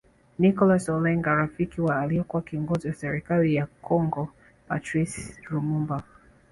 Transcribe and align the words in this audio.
Nicholas 0.39 0.87
Olenga 0.89 1.35
rafiki 1.37 1.81
wa 1.81 1.99
aliekua 2.01 2.41
kiongozo 2.41 2.87
wa 2.87 2.93
serikali 2.93 3.55
ya 3.55 3.65
Kongo 3.65 4.29
Patrice 4.67 5.35
Lumumba 5.49 6.03